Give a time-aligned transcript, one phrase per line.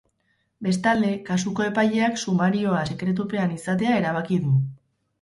[0.67, 4.61] Bestalde, kasuko epaileak sumarioa sekretupean izatea erabaki du.